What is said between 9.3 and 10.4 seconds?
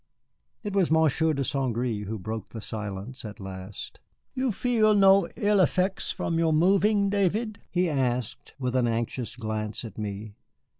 glance at me.